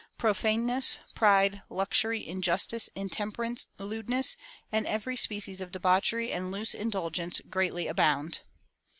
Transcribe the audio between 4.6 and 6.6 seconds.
and every species of debauchery and